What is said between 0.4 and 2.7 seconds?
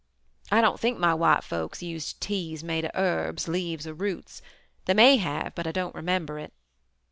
I don't think my white folks used teas